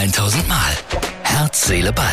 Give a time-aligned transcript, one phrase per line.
[0.00, 0.56] 1000 Mal.
[1.24, 2.06] Herz, Seele, Ball.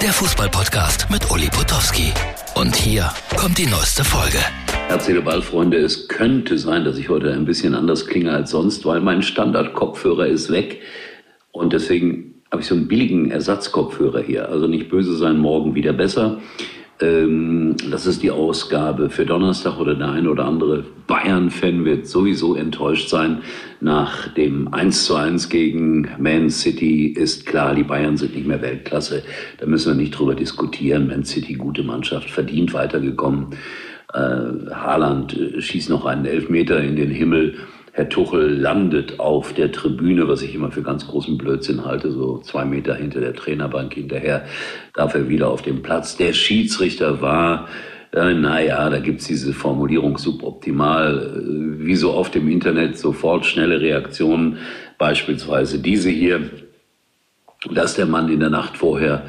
[0.00, 2.12] Der Fußballpodcast mit Uli Potowski.
[2.54, 4.38] Und hier kommt die neueste Folge.
[4.86, 5.78] Herz, Seele, Ball, Freunde.
[5.78, 10.28] Es könnte sein, dass ich heute ein bisschen anders klinge als sonst, weil mein Standardkopfhörer
[10.28, 10.80] ist weg.
[11.50, 14.48] Und deswegen habe ich so einen billigen Ersatzkopfhörer hier.
[14.48, 16.40] Also nicht böse sein, morgen wieder besser.
[17.00, 22.54] Ähm, das ist die Ausgabe für Donnerstag oder der eine oder andere Bayern-Fan wird sowieso
[22.54, 23.42] enttäuscht sein.
[23.80, 28.62] Nach dem 1 zu 1 gegen Man City ist klar, die Bayern sind nicht mehr
[28.62, 29.22] Weltklasse.
[29.58, 31.08] Da müssen wir nicht drüber diskutieren.
[31.08, 33.48] Man City, gute Mannschaft, verdient weitergekommen.
[34.12, 34.18] Äh,
[34.72, 37.56] Haaland äh, schießt noch einen Elfmeter in den Himmel.
[37.96, 42.38] Herr Tuchel landet auf der Tribüne, was ich immer für ganz großen Blödsinn halte, so
[42.38, 44.46] zwei Meter hinter der Trainerbank hinterher,
[44.94, 46.16] darf er wieder auf dem Platz.
[46.16, 47.68] Der Schiedsrichter war,
[48.12, 53.80] äh, naja, da gibt's diese Formulierung suboptimal, äh, wie so oft im Internet, sofort schnelle
[53.80, 54.58] Reaktionen,
[54.98, 56.50] beispielsweise diese hier,
[57.70, 59.26] dass der Mann in der Nacht vorher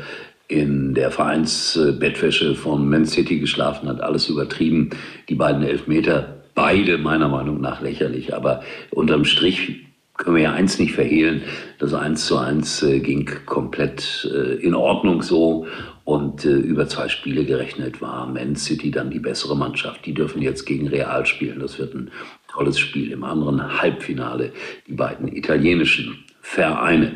[0.47, 4.89] in der Vereinsbettwäsche von Man City geschlafen hat, alles übertrieben.
[5.29, 8.33] Die beiden Elfmeter beide meiner Meinung nach lächerlich.
[8.33, 9.85] Aber unterm Strich
[10.17, 11.43] können wir ja eins nicht verhehlen.
[11.77, 15.67] Das eins zu eins äh, ging komplett äh, in Ordnung so.
[16.05, 20.05] Und äh, über zwei Spiele gerechnet war Man City dann die bessere Mannschaft.
[20.05, 21.59] Die dürfen jetzt gegen Real spielen.
[21.59, 22.11] Das wird ein
[22.47, 23.11] tolles Spiel.
[23.11, 24.53] Im anderen Halbfinale
[24.87, 27.11] die beiden italienischen Vereine.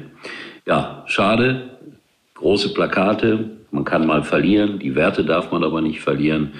[0.65, 1.77] Ja, schade.
[2.33, 3.51] Große Plakate.
[3.71, 4.79] Man kann mal verlieren.
[4.79, 6.53] Die Werte darf man aber nicht verlieren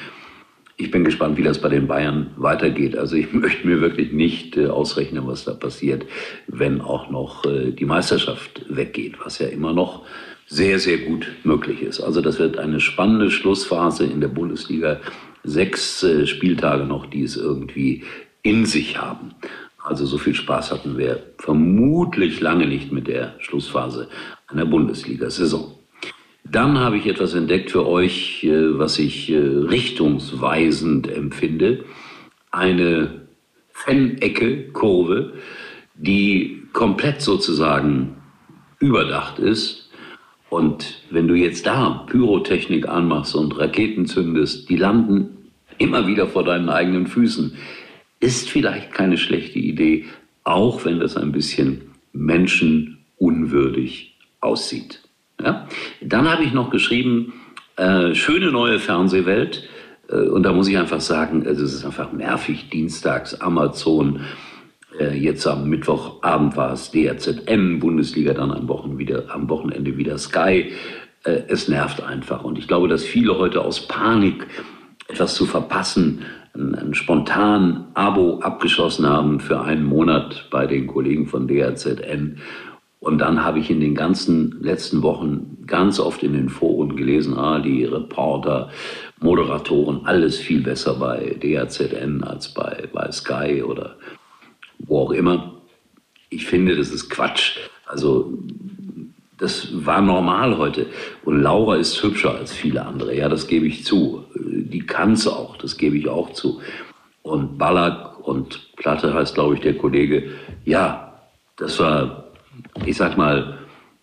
[0.80, 2.97] ich bin gespannt, wie das bei den Bayern weitergeht.
[2.97, 6.05] Also ich möchte mir wirklich nicht äh, ausrechnen, was da passiert,
[6.47, 10.05] wenn auch noch äh, die Meisterschaft weggeht, was ja immer noch
[10.47, 11.99] sehr, sehr gut möglich ist.
[11.99, 15.02] Also das wird eine spannende Schlussphase in der Bundesliga.
[15.44, 18.03] Sechs äh, Spieltage noch, die es irgendwie
[18.41, 19.36] in sich haben.
[19.83, 24.08] Also so viel Spaß hatten wir vermutlich lange nicht mit der Schlussphase
[24.47, 25.78] einer Bundesliga-Saison.
[26.52, 31.86] Dann habe ich etwas entdeckt für euch, äh, was ich äh, richtungsweisend empfinde.
[32.52, 33.21] Eine
[33.71, 35.33] Fan-Ecke-Kurve,
[35.95, 38.15] die komplett sozusagen
[38.80, 39.89] überdacht ist.
[40.49, 46.43] Und wenn du jetzt da Pyrotechnik anmachst und Raketen zündest, die landen immer wieder vor
[46.43, 47.55] deinen eigenen Füßen.
[48.20, 50.05] Ist vielleicht keine schlechte Idee,
[50.43, 55.04] auch wenn das ein bisschen menschenunwürdig aussieht.
[55.44, 55.67] Ja?
[56.02, 57.33] Dann habe ich noch geschrieben,
[57.76, 59.67] äh, schöne neue Fernsehwelt.
[60.10, 64.22] Äh, und da muss ich einfach sagen, also es ist einfach nervig, dienstags Amazon,
[65.00, 70.17] äh, jetzt am Mittwochabend war es DRZN, Bundesliga, dann am, Wochen wieder, am Wochenende wieder
[70.17, 70.72] Sky.
[71.23, 72.44] Äh, es nervt einfach.
[72.44, 74.48] Und ich glaube, dass viele heute aus Panik
[75.08, 76.23] etwas zu verpassen,
[76.56, 82.39] ein, ein spontan Abo abgeschlossen haben für einen Monat bei den Kollegen von DRZN
[82.99, 87.37] und dann habe ich in den ganzen letzten Wochen ganz oft in den Foren gelesen,
[87.37, 88.70] ah, die Reporter,
[89.21, 93.95] Moderatoren, alles viel besser bei DHZN als bei, bei Sky oder
[94.80, 95.61] wo auch immer.
[96.30, 97.58] Ich finde, das ist Quatsch.
[97.86, 98.38] Also
[99.38, 100.88] das war normal heute.
[101.23, 103.15] Und Laura ist hübscher als viele andere.
[103.15, 104.26] Ja, das gebe ich zu.
[104.36, 106.59] Die kann es auch, das gebe ich auch zu.
[107.23, 110.32] Und Ballack und Platte heißt, glaube ich, der Kollege.
[110.65, 111.14] Ja,
[111.55, 112.28] das war
[112.86, 113.58] ich sag mal,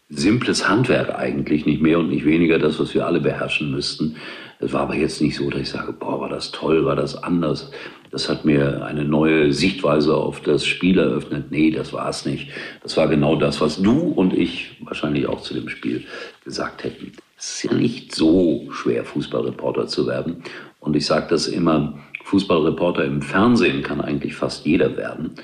[0.09, 4.17] simples Handwerk eigentlich, nicht mehr und nicht weniger das, was wir alle beherrschen müssten.
[4.59, 7.23] Es war aber jetzt nicht so, dass ich sage, boah, war das toll, war das
[7.23, 7.71] anders.
[8.11, 11.51] Das hat mir eine neue Sichtweise auf das Spiel eröffnet.
[11.51, 12.51] Nee, das war es nicht.
[12.83, 16.05] Das war genau das, was du und ich wahrscheinlich auch zu dem Spiel
[16.45, 17.13] gesagt hätten.
[17.37, 20.43] Es ist ja nicht so schwer, Fußballreporter zu werden.
[20.81, 25.35] Und ich sage das immer, Fußballreporter im Fernsehen kann eigentlich fast jeder werden.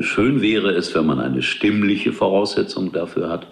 [0.00, 3.48] Schön wäre es, wenn man eine stimmliche Voraussetzung dafür hat.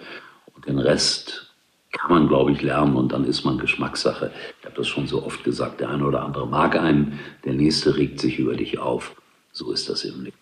[0.54, 1.53] Und den Rest
[1.93, 4.32] kann man, glaube ich, lernen und dann ist man Geschmackssache.
[4.60, 7.97] Ich habe das schon so oft gesagt, der eine oder andere mag einen, der nächste
[7.97, 9.15] regt sich über dich auf.
[9.53, 10.37] So ist das im Leben.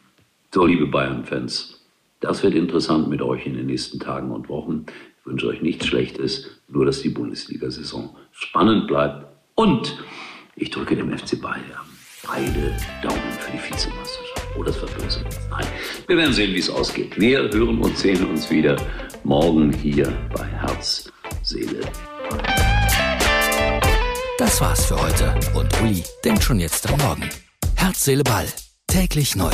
[0.54, 1.80] So, liebe Bayern-Fans,
[2.20, 4.86] das wird interessant mit euch in den nächsten Tagen und Wochen.
[5.20, 9.26] Ich wünsche euch nichts Schlechtes, nur dass die Bundesliga-Saison spannend bleibt.
[9.56, 9.98] Und
[10.54, 11.64] ich drücke dem FC Bayern
[12.26, 14.29] beide Daumen für die Vizemeisterschaft.
[14.56, 14.76] Oh, das.
[15.50, 15.66] Nein,
[16.06, 17.18] wir werden sehen, wie es ausgeht.
[17.20, 18.76] Wir hören und sehen uns wieder
[19.24, 21.10] morgen hier bei Herz,
[21.42, 21.80] Seele,
[24.38, 27.28] Das war's für heute und Uli denkt schon jetzt am Morgen.
[27.76, 28.46] Herz, Seele, Ball.
[28.86, 29.52] Täglich neu.